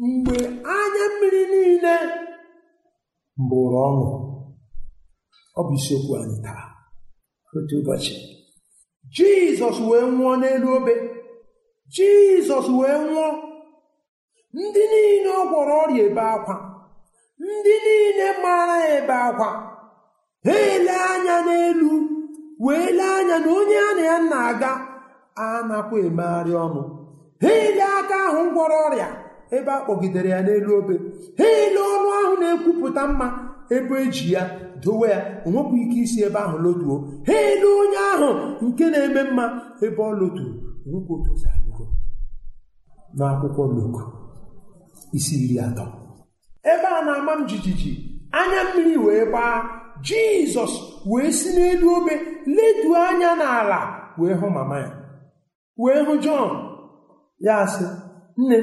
Mgbe 0.08 0.34
anya 0.76 1.04
mmiri 1.12 1.42
niile 1.52 1.94
bụrụ 3.48 3.76
ọṅụ 3.88 4.06
ọ 5.58 5.60
bụ 5.66 5.72
isiokwu 5.78 6.12
anyị 6.20 6.36
taa. 6.44 6.64
Otu 7.56 7.74
ụbọchị 7.80 8.14
jizọs 9.14 9.78
wee 9.88 10.04
nwụọ 10.14 10.32
n'elu 10.40 10.68
obe. 10.76 10.94
Jizọs 11.94 12.66
wee 12.78 12.96
nwụọ. 13.06 13.28
Ndị 14.60 14.82
niile 14.92 15.30
ọ 15.40 15.42
gwọrọ 15.50 15.74
ọrịa 15.84 16.04
ebe 16.08 16.22
akwa. 16.34 16.54
Ndị 17.42 17.75
niile 17.84 18.28
mara 18.42 18.76
ebe 18.96 19.14
akwa. 19.28 19.49
Ha 20.46 20.52
ele 20.75 20.94
anya 21.11 21.37
n'elu 21.46 21.90
wee 22.64 22.88
lee 22.99 23.12
anya 23.18 23.37
na 23.44 23.50
onye 23.58 23.76
a 23.88 23.90
na 23.96 24.02
ya 24.11 24.16
na-aga 24.30 24.72
anakwa 25.46 25.96
emegharị 26.06 26.52
ọnụ. 26.64 26.82
Ha 27.42 27.49
ele 27.64 27.82
aka 27.99 28.16
ahụ 28.28 28.40
gwọrọ 28.54 28.76
ọrịa 28.87 29.08
ebe 29.56 29.70
a 29.76 29.84
kpọgidere 29.84 30.28
ya 30.34 30.40
n'elu 30.46 30.70
obe. 30.78 30.94
Ha 31.38 31.44
ele 31.64 31.80
ọnụ 31.94 32.08
ahụ 32.20 32.32
na-ekwupụta 32.40 33.02
mma 33.11 33.26
ebe 33.76 33.94
eji 34.04 34.26
ya 34.34 34.42
dowe 34.82 35.06
ya 35.14 35.18
onwekwa 35.46 35.76
ike 35.82 35.99
isi 36.04 36.18
ebe 36.26 36.38
ahụ 36.46 36.56
lotuo. 36.64 36.96
Ha 37.26 37.34
ele 37.50 37.66
onye 37.80 37.99
ahụ 38.12 38.28
nke 38.66 38.84
na-eme 38.92 39.22
mma 39.30 39.44
ebe 39.84 40.00
ọ 40.11 40.12
loturu 40.20 40.52
onwekwa 40.87 41.14
otu 41.18 41.32
n'akwụkwọ 43.16 43.62
Luk 43.76 43.96
isi 45.16 45.34
iri 45.44 45.56
atọ. 45.66 45.84
Ebe 46.71 46.87
a 46.99 47.00
na-ama 47.07 47.33
m 47.38 47.47
jijiji 47.49 47.92
anya 48.40 48.61
mmiri 48.64 48.97
wee 49.04 49.25
gbaa 49.31 49.57
jizọs 50.07 50.73
wee 51.11 51.31
si 51.38 51.49
n'elu 51.57 51.87
obe 51.97 52.14
leduo 52.57 52.97
anya 53.09 53.31
n'ala 53.40 53.78
wee 54.19 54.35
hụ 54.40 54.47
mama 54.57 54.76
ya. 54.85 54.90
Wee 55.83 56.00
hụ 56.07 56.12
jọn. 56.25 56.50
Ya 57.47 57.66
sị 57.66 57.85
nne 58.37 58.57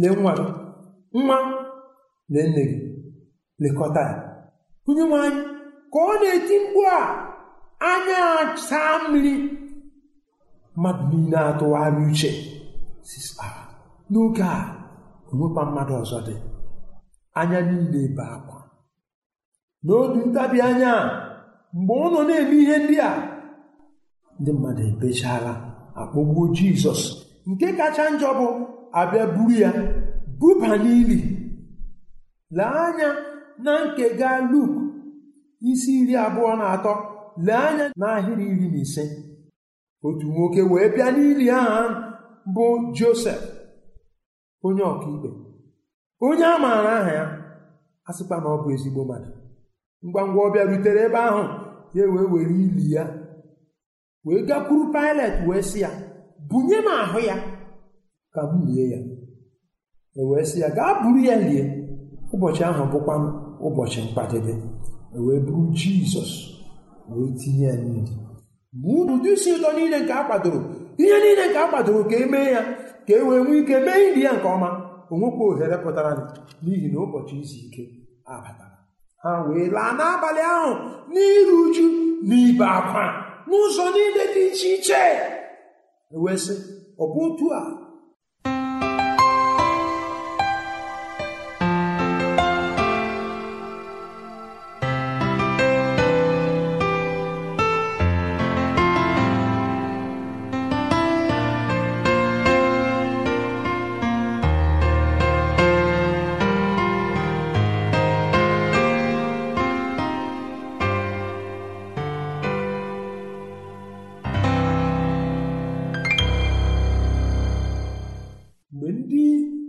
lee 0.00 0.14
nwa 0.16 0.32
gị. 0.38 0.46
Nwa 1.24 1.36
lee 2.32 2.46
nne 2.50 2.62
gị. 2.70 2.78
Lekọta 3.62 4.00
ya. 4.10 4.16
Onye 4.88 5.04
nwe 5.10 5.20
ka 5.92 5.98
ọ 6.10 6.12
na-eti 6.20 6.54
mkpu 6.62 6.80
a 6.96 7.00
anya 7.90 8.20
saa 8.68 8.98
mmiri 9.02 9.34
mmadụ 10.76 11.04
niile 11.16 11.38
atụgharị 11.48 12.02
uche. 12.10 12.30
N'oge 14.10 14.42
a 14.42 14.56
onwekwa 15.30 15.62
mmadụ 15.66 15.94
ọzọ 16.02 16.18
dị. 16.26 16.34
Anya 17.38 17.60
niile 17.68 18.00
ebe 18.08 18.22
akwa. 18.36 18.58
N'otu 19.84 20.18
ntabi 20.30 20.58
anya 20.68 20.92
mgbe 21.76 21.92
ọ 22.04 22.06
nọ 22.12 22.20
na-eme 22.28 22.56
ihe 22.62 22.76
ndị 22.82 22.96
a 23.08 23.10
ndị 24.40 24.50
mmadụ 24.54 24.82
ebechala 24.90 25.52
akpọgbuo 26.00 26.44
jizọs 26.56 27.02
nke 27.50 27.66
kacha 27.78 28.04
njọ 28.14 28.30
bụ 28.38 28.48
abịa 29.00 29.24
buru 29.34 29.54
ya 29.62 29.70
buba 30.38 30.70
n'ili. 30.82 31.18
Lee 32.56 32.74
anya 32.86 33.08
na 33.64 33.72
nkega 33.84 34.30
luk 34.50 34.70
isi 35.70 35.90
iri 36.00 36.14
abụọ 36.26 36.52
na 36.60 36.66
atọ. 36.74 36.94
Lee 37.46 37.60
anya 37.68 37.86
n'ahịrị 38.00 38.44
iri 38.52 38.66
na 38.72 38.78
ise. 38.84 39.04
Otu 40.06 40.26
nwoke 40.32 40.62
wee 40.70 40.88
bịa 40.94 41.08
n'ili 41.14 41.46
ahụ 41.60 41.84
bụ 42.54 42.64
josef 42.96 43.40
onye 44.66 44.82
ọkaikpe. 44.92 45.28
Onye 46.20 46.44
a 46.44 46.58
maara 46.58 46.92
aha 47.00 47.12
ya 47.18 47.24
a 48.08 48.12
sịkwa 48.12 48.36
na 48.40 48.48
ọ 48.54 48.56
bụ 48.62 48.68
ezigbo 48.74 49.04
mmadụ. 49.04 49.30
Ngwa 50.06 50.22
ngwa 50.28 50.42
ọ 50.46 50.52
bịarutere 50.52 51.00
ebe 51.06 51.18
ahụ 51.28 51.42
ya 51.94 52.04
wee 52.12 52.26
were 52.32 52.54
ili 52.64 52.92
ya 52.94 53.04
wee 54.24 54.42
gakwuru 54.48 54.92
Pilet 54.92 55.34
wee 55.48 55.62
sị 55.62 55.80
ya 55.80 55.90
bunye 56.48 56.76
m 56.76 56.88
ahụ 56.88 57.18
ya. 57.28 57.36
Ka 58.34 58.40
m 58.52 58.66
lie 58.66 58.90
ya. 58.92 58.98
E 60.16 60.22
wee 60.30 60.44
sị 60.44 60.60
ya 60.60 60.70
gaa 60.70 61.02
buru 61.02 61.20
ya 61.24 61.36
lie. 61.36 61.64
Ụbọchị 62.32 62.62
ahụ 62.64 62.84
bụkwa 62.92 63.14
ụbọchị 63.66 64.00
mkpadebe 64.06 64.52
e 65.14 65.18
wee 65.18 65.40
buru 65.40 65.72
Jizọs 65.78 66.32
wee 67.10 67.32
tinye 67.38 67.66
ya 67.66 67.76
n'ili. 67.76 68.12
Ma 68.82 68.88
ụdị 69.14 69.28
isi 69.32 69.50
ụtọ 69.56 69.72
niile 69.76 69.98
nke 70.00 70.12
a 70.12 70.24
kwadoro 70.28 70.60
ihe 70.98 71.16
niile 71.22 71.44
nke 71.48 71.58
a 71.58 71.66
kwadoro 71.70 72.04
ka 72.10 72.16
e 72.16 72.26
mee 72.32 72.50
ya 72.54 72.62
ka 73.06 73.12
e 73.14 73.22
wee 73.28 73.40
nwee 73.44 73.58
ike 73.62 73.76
mee 73.86 74.12
ili 74.12 74.22
ya 74.24 74.32
nke 74.32 74.48
ọma. 74.48 74.87
Onwekwa 75.12 75.42
ohere 75.50 75.76
pụtara 75.84 76.10
n'ihi 76.64 76.88
na 76.92 76.98
ụbọchị 77.04 77.34
izu 77.42 77.56
ike 77.66 77.82
abatara 78.32 78.76
ha 79.22 79.30
wee 79.46 79.68
laa 79.76 79.92
n'abalị 79.98 80.42
ahụ 80.54 80.70
n'iru 81.12 81.54
uju 81.64 81.86
na 82.28 82.34
ibe 82.48 82.64
akwa 82.78 83.04
n'ụzọ 83.48 83.84
niile 83.94 84.24
dị 84.34 84.42
iche 84.50 84.68
iche. 84.76 85.02
Wee 86.22 86.38
sị 86.44 86.54
ọ 87.02 87.04
bụ 87.12 87.20
otu 87.26 87.46
a. 87.60 87.62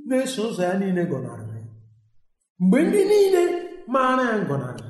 na-eso 0.09 0.41
ụzọ 0.49 0.61
ya 0.69 0.73
niile 0.79 1.03
gọnarịrị 1.11 1.59
mgbe 2.61 2.77
ndị 2.87 3.01
niile 3.11 3.41
maara 3.93 4.23
ya 4.31 4.37
ngọnarịrị 4.45 4.89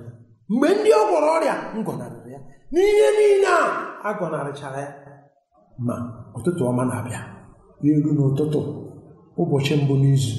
mgbe 0.51 0.67
ndị 0.77 0.89
ọ 0.99 1.01
gwọrọ 1.09 1.27
ọrịa 1.37 1.55
ngọnarịrị 1.79 2.29
ya. 2.35 2.39
N'ihe 2.73 3.07
niile 3.17 3.47
a 3.59 3.61
agọnarịchara 4.09 4.79
ya. 4.85 4.91
Ma 5.85 5.95
ụtụtụ 6.37 6.61
ọma 6.69 6.83
na-abịa. 6.89 7.21
Elu 7.89 8.09
n'ụtụtụ 8.17 8.59
ụbọchị 9.41 9.73
mbụ 9.81 9.93
n'izu 10.01 10.33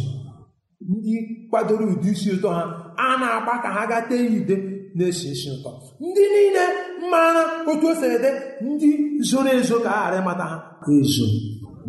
ndị 0.92 1.14
kwadoro 1.50 1.84
ụdị 1.92 2.08
isi 2.14 2.28
ụtọ 2.36 2.48
ha 2.56 2.62
a 3.04 3.06
na-agba 3.20 3.54
ka 3.62 3.68
ha 3.76 3.82
gaa 3.90 4.02
tee 4.08 4.24
ude 4.38 4.56
na-esi 4.96 5.26
isi 5.34 5.48
ụtọ. 5.56 5.70
Ndị 6.06 6.22
niile 6.32 6.64
maara 7.10 7.42
otu 7.70 7.86
o 7.90 7.92
ede 8.16 8.30
ndị 8.68 8.88
zoro 9.28 9.50
ezo 9.58 9.76
ka 9.84 9.90
a 9.90 10.00
ghara 10.02 10.16
ịmata 10.22 10.44
ha 10.52 10.56
ezo 10.96 11.26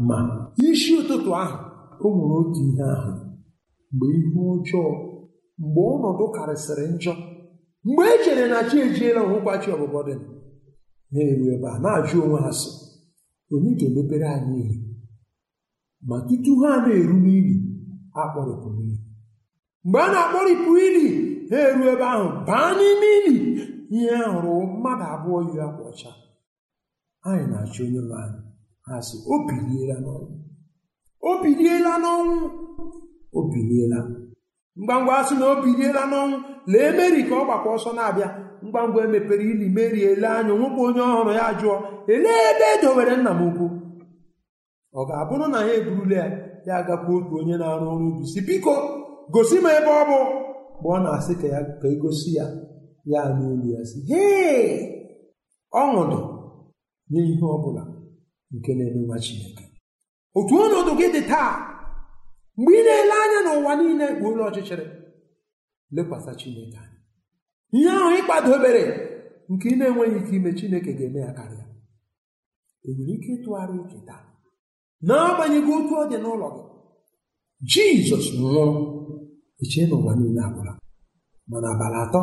ma 0.08 0.15
isi 0.69 0.89
ụtụtụ 0.99 1.30
ahụ 1.41 1.56
o 2.05 2.07
nwere 2.17 2.59
ihe 2.67 2.83
ahụ 2.95 3.11
mgbe 3.93 4.05
ihe 4.19 4.39
ọjọọ 4.53 4.89
mgbe 5.61 5.81
ọnọdụ 5.93 6.25
karịsịrị 6.35 6.85
njọ 6.95 7.13
mgbe 7.85 8.03
e 8.13 8.15
chere 8.23 8.45
na 8.51 8.59
chi 8.69 8.77
ejiela 8.85 9.19
onwekwachi 9.25 9.69
ọbụbọ 9.75 9.99
dị 10.07 10.15
na-eru 11.11 11.45
ebe 11.55 11.67
a 11.75 11.77
na-ajụ 11.83 12.17
onwe 12.25 12.39
ha 12.45 12.51
sị 12.59 12.69
onye 13.53 13.71
ga-emepere 13.79 14.27
anyị 14.35 14.55
ihe? 14.63 14.75
Ma 16.07 16.17
tutu 16.27 16.51
ha 16.61 16.71
na-eru 16.83 17.15
n'ili 17.23 17.55
akpọrịpụ 18.21 18.67
n'ili. 18.77 18.97
Mgbe 19.85 19.99
a 20.05 20.07
na-akpọrịpụ 20.13 20.71
ili 20.87 21.05
ha 21.49 21.57
eru 21.69 21.83
ebe 21.93 22.05
ahụ 22.13 22.27
baa 22.47 22.69
n'ime 22.77 23.09
ili. 23.17 23.35
Ihe 23.97 24.15
hụrụ 24.33 24.53
mmadụ 24.71 25.05
abụọ 25.13 25.37
yi 25.47 25.55
akwa 25.65 25.83
ọcha. 25.91 26.11
Anyị 27.27 27.45
na-achọ 27.51 27.81
onye 27.87 28.01
nwe 28.07 28.15
anyị. 28.23 28.41
Ha 28.85 28.93
sị 29.07 29.15
o 29.31 29.35
biliela 29.47 29.95
n'ọnwụ 30.03 30.33
o 31.29 31.31
biliela 31.43 31.93
n'ọnwụ. 32.03 32.38
O 33.38 33.39
biliela 33.51 33.99
ngwangwa 34.81 35.13
asị 35.19 35.36
na 35.39 35.45
o 35.51 35.55
biliela 35.63 36.01
n'ọnwụ. 36.12 36.38
Lee 36.71 36.91
meri 36.97 37.21
ka 37.29 37.36
ọ 37.41 37.43
gbakwa 37.47 37.69
ọsọ 37.77 37.91
na-abịa. 37.97 38.29
Ngwangwa 38.65 38.99
emepere 39.05 39.43
ili 39.51 39.67
meri 39.75 39.99
ele 40.10 40.27
anya 40.27 40.53
nwekwa 40.60 40.81
onye 40.88 41.01
ọhụrụ 41.10 41.31
ya 41.39 41.45
jụọ 41.60 41.75
elee 42.13 42.41
ebe 42.51 42.65
e 42.75 42.81
dowere 42.81 43.15
nna 43.17 43.31
m 43.34 43.41
ukwu 43.47 43.65
ọ 44.99 45.01
ga-abụrụ 45.07 45.45
na 45.53 45.60
ya 45.67 45.73
eburula 45.79 46.15
ya 46.21 46.27
ya 46.67 46.73
agakwa 46.79 47.12
otu 47.17 47.34
onye 47.39 47.55
na-arụ 47.57 47.86
ọrụ 47.93 48.05
ubi. 48.10 48.23
Si 48.31 48.39
biko 48.47 48.73
gosi 49.34 49.57
m 49.63 49.67
ebe 49.77 49.91
ọ 50.01 50.03
bụ. 50.10 50.19
Mgbe 50.77 50.89
ọ 50.95 50.97
na-asị 51.03 51.34
ka 51.41 51.47
ya 51.53 51.60
ka 51.81 51.88
egosi 51.93 52.29
ya 52.38 52.45
ya 53.12 53.21
n'elu 53.38 53.67
ya 53.75 53.81
sị 53.89 53.99
hee 54.10 54.69
ọṅụ 55.81 56.01
dị 56.12 56.19
n'ihe 57.12 57.45
ọ 57.55 57.57
bụla 57.63 57.84
nke 58.55 58.71
na-eme 58.77 59.01
nwa 59.05 59.17
Chineke. 59.23 59.63
Otu 60.37 60.53
ọnọdụ 60.65 60.91
gị 60.99 61.07
dị 61.15 61.21
taa. 61.31 61.51
Mgbe 62.57 62.71
ị 62.79 62.83
na-ele 62.87 63.15
anya 63.23 63.39
n'ụwa 63.45 63.71
niile 63.79 64.05
bụ 64.19 64.25
ụlọ 64.31 64.43
ọchịchịrị. 64.49 64.85
Lekwasị 65.95 66.31
Chineke 66.39 66.77
anya. 66.83 66.99
Ihe 67.75 67.89
ahụ 67.97 68.09
ịkpadobere 68.19 68.83
nke 69.51 69.65
ị 69.73 69.75
na-enweghị 69.79 70.17
ike 70.19 70.33
ime 70.37 70.49
Chineke 70.57 70.91
ga-eme 70.97 71.19
ya 71.25 71.31
karịa. 71.37 71.65
Enwere 72.87 73.13
ike 73.15 73.29
ịtụgharị 73.35 73.73
uche 73.83 73.99
taa? 74.07 74.21
N'agbanyeghị 75.07 75.71
otu 75.77 75.93
ọ 76.01 76.03
dị 76.11 76.17
n'ụlọ 76.23 76.47
gị 76.55 76.61
Jizọs 77.71 78.27
nwụrụ 78.37 78.65
eche 79.61 79.81
n'ụwa 79.89 80.11
niile 80.19 80.41
agwụla. 80.47 80.73
Mana 81.49 81.67
abalị 81.73 81.97
atọ 82.05 82.21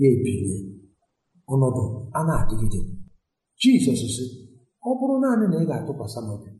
ya 0.00 0.06
ebilie. 0.14 0.56
Ọnọdụ 1.52 1.82
a 2.18 2.20
na-adịgide. 2.26 2.80
Jizọs 3.60 4.02
sị 4.16 4.24
ọ 4.88 4.90
bụrụ 4.98 5.14
naanị 5.22 5.44
na 5.50 5.56
ị 5.62 5.66
ga-atụkwasị 5.70 6.20
m 6.26 6.30
obi 6.34 6.50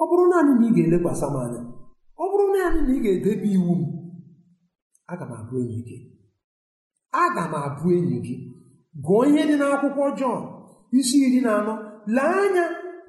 ọ 0.00 0.02
bụrụ 0.08 0.24
naanị 0.30 0.52
na 0.60 0.64
ị 0.68 0.70
ga-elekwasị 0.76 1.26
m 1.34 1.36
anya 1.42 1.60
ọ 2.22 2.24
bụrụ 2.30 2.44
naanị 2.54 2.80
na 2.86 2.92
ị 2.96 2.98
ga-edebe 3.04 3.48
iwu 3.56 3.72
m 3.80 3.82
aga 5.12 5.24
m 5.30 5.32
abụ 5.38 5.54
enyi 5.62 5.80
gị. 5.88 5.96
Aga 7.22 7.42
m 7.52 7.54
abụ 7.66 7.86
enyi 7.96 8.18
gị. 8.26 8.36
Gụọ 9.04 9.20
ihe 9.28 9.42
dị 9.48 9.54
n'akwụkwọ 9.60 10.04
Jọn 10.18 10.40
isi 10.98 11.16
iri 11.26 11.40
na 11.46 11.50
anọ. 11.60 11.74
Lee 12.14 12.34
anya 12.44 12.64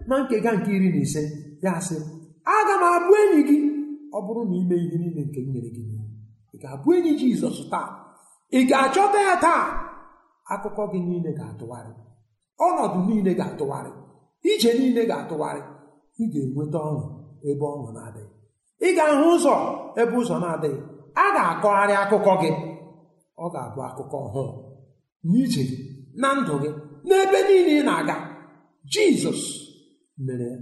na 0.10 0.16
nkega 0.24 0.52
nke 0.58 0.70
iri 0.78 0.90
na 0.94 1.00
ise. 1.06 1.22
Ya 1.64 1.74
sị 1.88 1.98
aga 2.56 2.74
m 2.82 2.84
abụ 2.96 3.12
enyi 3.24 3.42
gị. 3.50 3.58
Ọ 4.16 4.18
bụrụ 4.26 4.42
na 4.50 4.56
ime 4.62 4.76
ihe 4.86 4.98
niile 5.02 5.22
nke 5.28 5.40
m 5.46 5.48
nyere 5.54 5.70
gị 5.76 5.84
ị 6.54 6.58
ga-abụ 6.62 6.88
enyi 6.98 7.12
Jizọs 7.20 7.58
taa? 7.72 7.90
Ị 8.58 8.60
ga-achọta 8.70 9.20
ya 9.28 9.36
taa? 9.46 9.64
Akụkọ 10.54 10.84
gị 10.92 11.00
niile 11.08 11.32
ga-atụgharị. 11.40 11.94
Ọnọdụ 12.68 13.00
niile 13.08 13.32
ga-atụgharị. 13.40 13.92
Ije 14.52 14.70
niile 14.80 15.02
ga-atụgharị. 15.10 15.62
Ị 16.22 16.26
ga-enweta 16.34 16.80
ọṅụ 16.90 17.02
ebe 17.50 17.66
ọṅụ 17.74 17.88
na-adịghị. 17.96 18.34
Ị 18.86 18.90
ga-ahụ 18.98 19.26
ụzọ 19.36 19.54
ebe 20.02 20.14
ụzọ 20.22 20.36
na-adịghị. 20.44 20.80
A 21.24 21.26
ga-akọgharị 21.36 21.94
akụkọ 22.04 22.32
gị. 22.42 22.50
Ọ 23.44 23.46
ga-abụ 23.54 23.80
akụkọ 23.90 24.18
ọhụụ. 24.28 24.46
N'ije 25.30 25.64
na 26.22 26.30
ndụ 26.40 26.54
gị 26.64 26.70
n'ebe 27.08 27.40
niile 27.48 27.74
ị 27.82 27.86
na-aga 27.88 28.16
Jizọs 28.92 29.42
mere 30.26 30.48
ya. 30.54 30.58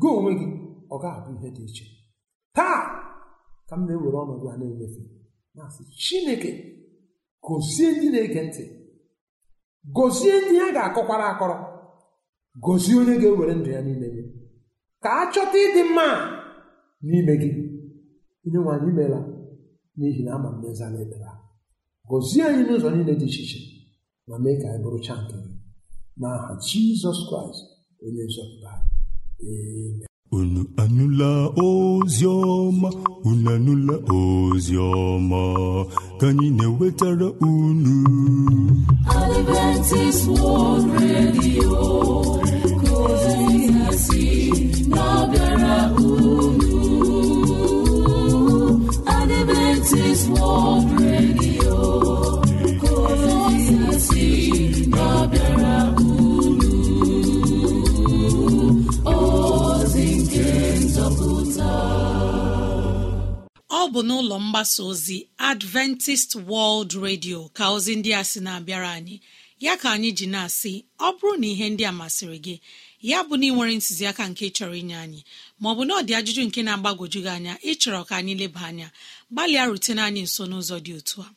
Gị 0.00 0.08
onwe 0.16 0.30
gị 0.40 0.46
ọ 0.94 0.96
ga-abụ 1.02 1.28
ihe 1.36 1.48
dị 1.56 1.62
iche. 1.68 1.84
Taa 2.56 2.78
ka 3.68 3.74
m 3.78 3.82
na-ewere 3.86 4.18
ọnọdụ 4.24 4.46
a 4.52 4.56
na-enyefe 4.60 5.00
na-asị 5.56 5.82
Chineke 6.02 6.50
gozie 7.44 7.88
ndị 7.92 8.06
na-ege 8.12 8.40
ntị. 8.46 8.64
Gozie 9.96 10.34
ndị 10.40 10.54
ya 10.60 10.66
ga-akọkwara 10.76 11.24
akọrọ. 11.32 11.56
Gozie 12.64 12.94
onye 13.00 13.14
ga-ewere 13.22 13.54
ndụ 13.58 13.70
ya 13.76 13.80
niile 13.86 14.08
nye. 14.14 14.22
Ka 15.02 15.10
a 15.20 15.22
chọta 15.32 15.58
ịdị 15.66 15.82
mma 15.90 16.06
n'ime 17.08 17.32
gị 17.42 17.50
onye 18.44 18.58
nwe 18.62 18.70
anyị 18.76 18.90
meela 18.98 19.20
n'ihi 19.98 20.22
na 20.24 20.30
ama 20.36 20.48
m 20.54 20.56
n'ezala 20.60 20.96
ekpere 21.04 21.30
gozie 22.08 22.42
anyị 22.48 22.62
n'ụzọ 22.66 22.88
niile 22.94 23.14
dị 23.20 23.26
iche 23.30 23.42
iche 23.44 23.60
ma 24.28 24.34
mee 24.42 24.56
ka 24.60 24.66
anyị 24.70 24.82
bụrụcha 24.84 25.14
nke 25.22 25.36
gị. 25.44 25.52
N'aha 26.20 26.50
Jizọs 26.66 27.18
Kraịst 27.28 27.62
onye 28.04 28.22
nzọpụta. 28.28 28.72
Anyị 29.40 30.04
unu 30.36 30.62
anụla 30.82 31.30
ozi 31.66 32.24
ọma? 32.26 32.88
Unu 33.28 33.48
anụla 33.54 33.94
ozi 34.18 34.74
ọma? 34.76 35.40
Ka 36.20 36.26
anyị 36.30 36.46
na-ewetara 36.58 37.28
unu. 37.50 37.94
Adventist 39.20 40.22
World 40.40 40.86
Radio. 41.02 41.70
Ọ 63.80 63.88
bụ 63.92 64.00
n'ụlọ 64.08 64.36
mgbasa 64.44 64.82
ozi 64.90 65.18
adventist 65.50 66.30
world 66.48 66.92
radio 67.06 67.38
ka 67.56 67.64
ozi 67.74 67.92
ndị 67.98 68.10
a 68.20 68.22
sị 68.30 68.38
na-abịara 68.44 68.90
anyị. 68.98 69.16
Ya 69.60 69.76
ka 69.80 69.88
anyị 69.94 70.10
ji 70.18 70.26
na-asị 70.34 70.72
ọ 70.98 71.08
bụrụ 71.16 71.34
na 71.40 71.46
ihe 71.52 71.66
ndị 71.70 71.84
a 71.88 71.92
masịrị 72.00 72.38
gị 72.44 72.54
ya 73.10 73.18
bụ 73.26 73.34
na 73.40 73.46
ị 73.46 73.52
nwere 73.54 73.72
ntụziaka 73.78 74.22
nke 74.30 74.44
chọrọ 74.56 74.74
inye 74.82 74.96
anyị 75.04 75.20
maọbụ 75.62 75.82
na 75.88 75.92
ọ 75.94 76.00
dị 76.06 76.12
ajụjụ 76.18 76.42
nke 76.48 76.60
na-agbagwoju 76.66 77.18
gị 77.24 77.30
anya 77.36 77.54
ịchọrọ 77.70 78.00
ka 78.08 78.14
anyị 78.20 78.34
leba 78.40 78.60
anya 78.70 78.88
gbalịa 79.32 79.64
rutene 79.70 80.02
anyị 80.08 80.22
nso 80.26 80.42
n'ụzọ 80.50 80.76
dị 80.84 80.92
otu 80.98 81.16
a. 81.26 81.28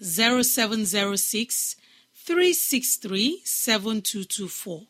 0706 0.00 1.76
363 2.26 3.42
7224 3.44 4.86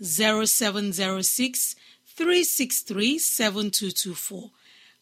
0706 0.00 1.76
363 2.16 3.18
7224 3.18 4.50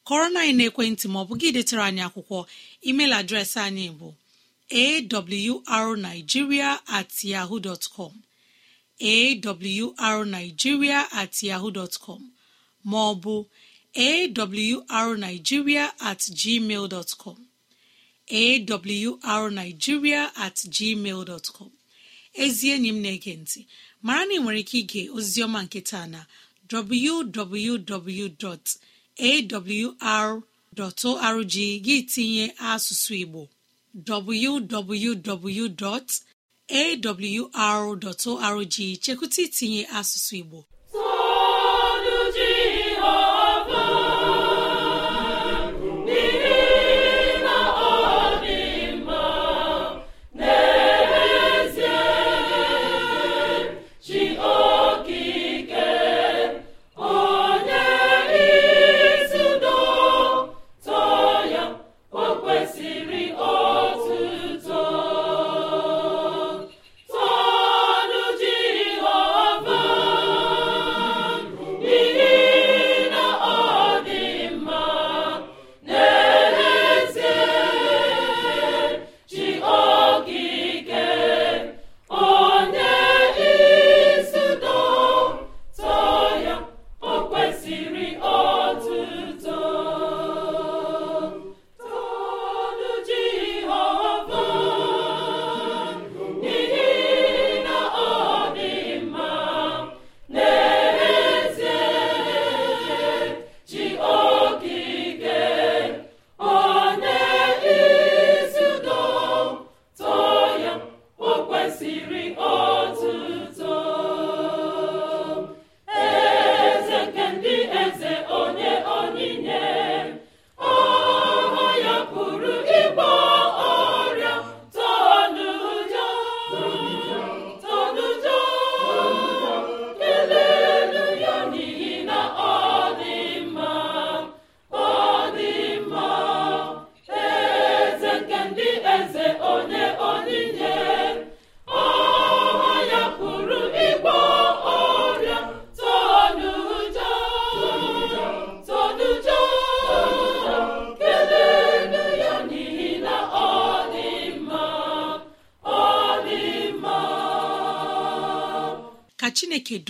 kọrọ 0.07 0.27
na 0.33 0.41
anyị 0.43 0.55
n'ekwentị 0.59 1.07
maọbụ 1.15 1.33
gị 1.41 1.49
detara 1.57 1.85
anyị 1.89 2.03
akwụkwọ 2.09 2.39
email 2.89 3.13
adreesị 3.21 3.59
anyị 3.69 3.87
bụ 3.99 4.09
awrnigeria 5.77 6.71
at 6.99 7.11
yahoo 7.25 7.61
com. 7.95 8.13
Awrnigeria 10.07 11.01
at 11.21 11.35
yahoo 11.43 11.71
dot 11.71 11.95
maọbụ 12.85 13.35
awrnigeria 13.95 15.93
at 16.01 16.19
gmail 16.19 16.89
dot 16.89 17.15
com. 17.19 17.47
Awrnigeria 18.31 20.31
at 20.37 20.57
ezi 22.35 22.69
enyi 22.75 22.89
m 22.95 22.99
na-ege 23.03 23.33
ntị 23.43 23.61
mara 24.07 24.23
na 24.27 24.33
ị 24.35 24.39
nwere 24.43 24.61
ike 24.63 24.77
ige 24.83 25.03
oziọma 25.17 25.59
nke 25.67 25.81
taa 25.91 26.07
na 26.15 26.21
www.awr.org 26.73 27.85
gị 31.85 31.97
tinye 32.13 32.45
asụsụ 32.71 33.13
Igbo 33.23 33.43
www.awr.org 34.09 35.57
chekwụta 39.05 39.39
itinye 39.47 39.83
asụsụ 39.99 40.33
Igbo. 40.43 40.59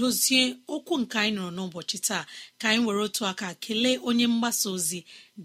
Dozie 0.01 0.43
okwu 0.75 0.95
nke 1.03 1.17
anyị 1.23 1.33
nụrụ 1.37 1.51
n'ụbọchị 1.57 1.99
taa 2.09 2.23
ka 2.61 2.67
anyị 2.71 2.83
were 2.87 3.01
otu 3.07 3.23
aka 3.31 3.49
kelee 3.65 3.97
onye 4.09 4.27
mgbasa 4.33 4.67
ozi 4.77 4.99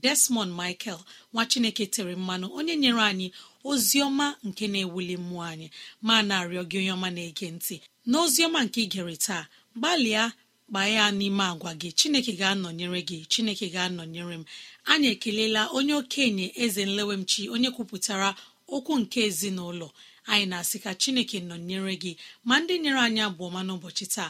desmond 0.03 0.51
michael 0.61 0.99
nwa 1.33 1.43
chineke 1.51 1.85
tere 1.93 2.13
mmanụ 2.21 2.47
onye 2.57 2.73
nyere 2.81 3.01
anyị 3.11 3.27
ozi 3.69 3.97
ọma 4.07 4.27
nke 4.47 4.65
na-ewuli 4.71 5.15
mmụọ 5.21 5.43
anyị. 5.51 5.67
Ma 6.07 6.15
na-arịọ 6.27 6.63
gị 6.69 6.77
onye 6.81 6.91
ọma 6.97 7.09
na-ege 7.15 7.47
ntị 7.55 7.75
n'ozi 8.09 8.39
ọma 8.47 8.59
nke 8.65 8.79
ị 8.85 8.87
gere 8.93 9.15
taa 9.25 9.43
gbalịa 9.77 10.23
gbaa 10.69 10.87
ya 10.95 11.05
n'ime 11.17 11.43
agwa 11.51 11.71
gị. 11.81 11.89
Chineke 11.99 12.31
ga-anọnyere 12.39 12.99
gị 13.09 13.17
chineke 13.31 13.65
ga-anọnyere 13.73 14.35
m. 14.41 14.43
Anyị 14.91 15.07
ekelela 15.13 15.61
onye 15.77 15.93
okenye 16.01 16.47
eze 16.63 16.83
nlewemchi 16.89 17.41
onye 17.53 17.69
kwupụtara 17.75 18.29
okwu 18.75 18.93
nke 19.01 19.19
ezinụlọ. 19.27 19.87
Anyị 20.31 20.45
na-asị 20.51 20.77
ka 20.83 20.91
chineke 21.01 21.37
nọnyere 21.49 21.93
gị. 22.03 22.11
Ma 22.47 22.55
ndị 22.61 22.73
nyere 22.83 22.99
anyị 23.07 23.21
abụọma 23.27 23.59
n'ụbọchị 23.67 24.05
taa 24.15 24.29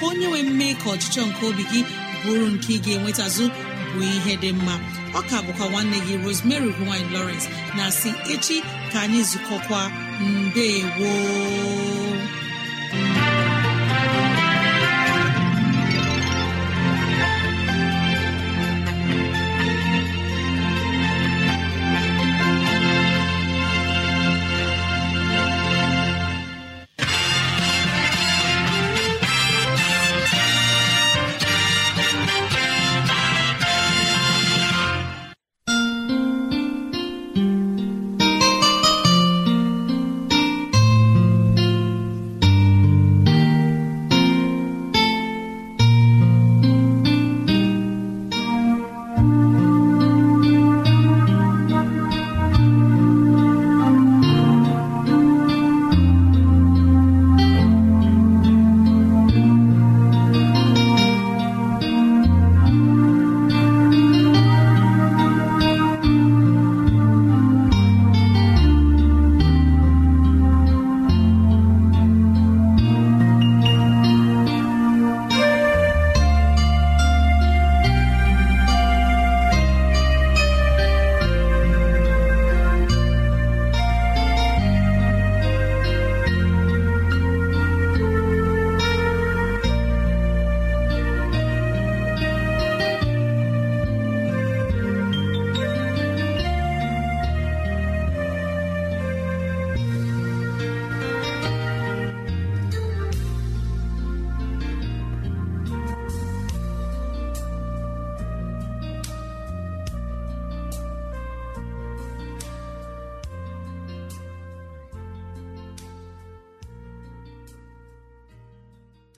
Ka 0.00 0.06
onye 0.06 0.26
nwee 0.28 0.42
mme 0.42 0.74
ka 0.82 0.86
ọchịchọ 0.94 1.22
nke 1.28 1.42
obi 1.48 1.64
gị 1.72 1.80
bụrụ 2.24 2.46
nke 2.54 2.70
ị 2.76 2.78
ga-enwetazụ 2.84 3.44
bụ 3.92 4.00
ihe 4.14 4.32
dị 4.42 4.50
mma. 4.52 4.74
Ọ 5.18 5.20
ka 5.30 5.36
bụkwa 5.46 5.66
nwanne 5.70 5.98
gị 6.06 6.14
Rosemary 6.24 6.70
gine 6.78 7.08
Lawrence 7.12 7.46
na 7.76 7.84
si 7.98 8.10
echi 8.34 8.56
ka 8.92 8.98
anyị 9.04 9.20
zukọkwa. 9.30 9.80
Mbe 10.20 10.66
gboo 10.96 11.59